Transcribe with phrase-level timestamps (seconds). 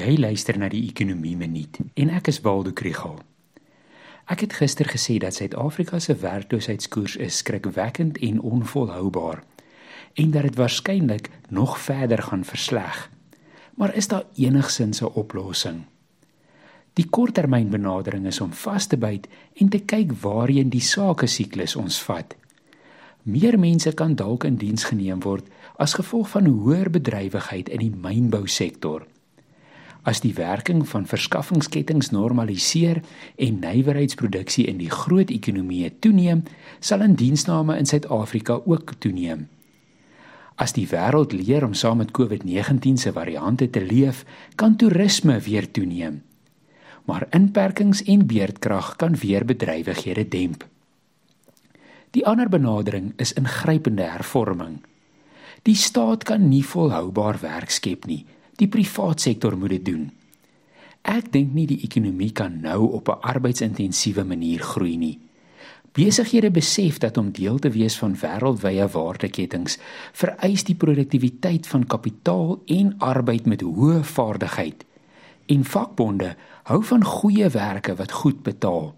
[0.00, 3.18] Jy luister na die Ekonomie Minuut en ek is Waldo Krügel.
[4.32, 9.42] Ek het gister gesê dat Suid-Afrika se werkloosheidskoers is skrikwekkend en onvolhoubaar
[10.14, 13.10] en dat dit waarskynlik nog verder gaan versleg.
[13.76, 15.84] Maar is daar enigsins 'n oplossing?
[16.94, 22.02] Die korttermynbenadering is om vas te byt en te kyk waarheen die sake siklus ons
[22.02, 22.36] vat.
[23.22, 25.46] Meer mense kan dalk in diens geneem word
[25.76, 29.09] as gevolg van hoër bedrywigheid in die mynbousektor.
[30.10, 32.98] As die werking van verskaffingsketTINGS normaliseer
[33.38, 36.40] en nywerheidsproduksie in die groot ekonomieë toeneem,
[36.82, 39.44] sal indiensname in Suid-Afrika ook toeneem.
[40.58, 44.24] As die wêreld leer om saam met COVID-19 se variante te leef,
[44.58, 46.18] kan toerisme weer toeneem.
[47.06, 50.66] Maar inperkings en beerdkrag kan weer bedrywighede demp.
[52.10, 54.80] Die ander benadering is ingrypende hervorming.
[55.62, 58.24] Die staat kan nie volhoubaar werk skep nie
[58.60, 60.10] Die private sektor moet dit doen.
[61.08, 65.18] Ek dink nie die ekonomie kan nou op 'n arbeidsintensiewe manier groei nie.
[65.92, 69.78] Besighede besef dat om deel te wees van wêreldwye waardeketTINGS
[70.12, 74.84] vereis die produktiwiteit van kapitaal en arbeid met hoë vaardigheid.
[75.46, 78.94] En vakbonde hou van goeie werke wat goed betaal.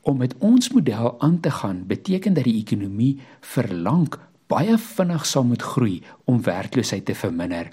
[0.00, 4.08] Om met ons model aan te gaan beteken dat die ekonomie verlang
[4.46, 7.72] baie vinnig sal moet groei om werkloosheid te verminder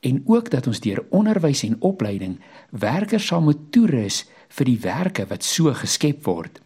[0.00, 2.38] en ook dat ons deur onderwys en opleiding
[2.70, 4.24] werkers sal moet toerus
[4.58, 6.60] vir die werke wat so geskep word.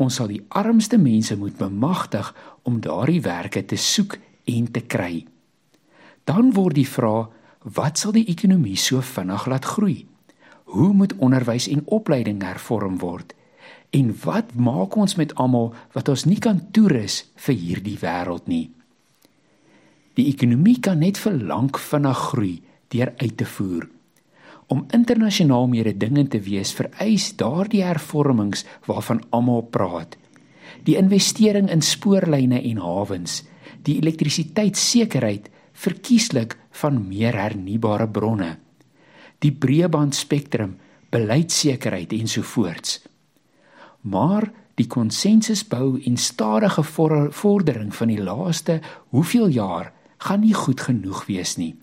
[0.00, 4.16] Ons sal die armste mense moet bemagtig om daardie werke te soek
[4.48, 5.26] en te kry.
[6.24, 7.28] Dan word die vraag,
[7.76, 10.06] wat sal die ekonomie so vinnig laat groei?
[10.72, 13.34] Hoe moet onderwys en opleiding hervorm word?
[13.90, 18.70] En wat maak ons met almal wat ons nie kan toerus vir hierdie wêreld nie?
[20.20, 22.56] Die ekonomie kan net vir lank vinnig groei
[22.92, 23.86] deur uit te voer.
[24.68, 30.18] Om internasionaal mededingend te wees vereis daardie hervormings waarvan almal praat.
[30.84, 33.38] Die investering in spoorlyne en hawens,
[33.86, 38.58] die elektrisiteitssekerheid verkieslik van meer hernubare bronne,
[39.40, 40.74] die breëbandspektrum,
[41.10, 42.98] beleidsekerheid ensovoorts.
[44.04, 48.78] Maar die konsensusbou en stadige vordering van die laaste
[49.16, 49.90] hoeveel jaar
[50.26, 51.74] gaan nie goed genoeg wees nie.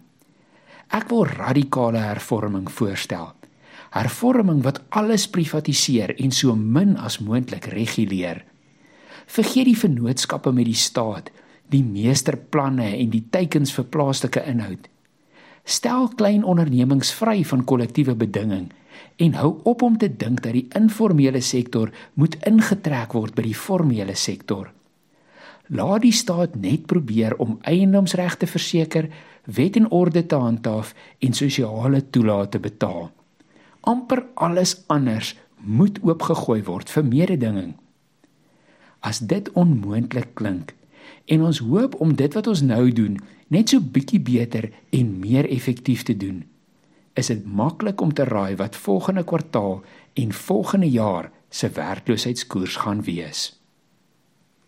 [0.94, 3.34] Ek wil radikale hervorming voorstel.
[3.92, 8.44] Hervorming wat alles privatiseer en so min as moontlik reguleer.
[9.28, 11.32] Vergeet die vennootskappe met die staat,
[11.68, 14.88] die meesterplanne en die teikens vir plaaslike inhoud.
[15.68, 18.70] Stel klein ondernemings vry van kollektiewe bedinging
[19.20, 23.58] en hou op om te dink dat die informele sektor moet ingetrek word by die
[23.58, 24.72] formele sektor.
[25.68, 29.10] Laat die staat net probeer om eiendomsregte te verseker,
[29.44, 33.12] wet en orde te handhaaf en sosiale toelate te betaal.
[33.88, 37.76] amper alles anders moet oopgegooi word vir mededinging.
[39.00, 40.74] As dit onmoontlik klink
[41.26, 43.18] en ons hoop om dit wat ons nou doen
[43.54, 46.44] net so bietjie beter en meer effektief te doen,
[47.16, 49.82] is dit maklik om te raai wat volgende kwartaal
[50.14, 53.57] en volgende jaar se werkloosheidskoers gaan wees.